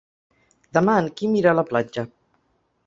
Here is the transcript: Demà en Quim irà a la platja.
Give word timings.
Demà 0.77 0.95
en 1.03 1.11
Quim 1.21 1.37
irà 1.43 1.53
a 1.55 1.59
la 1.61 1.67
platja. 1.73 2.09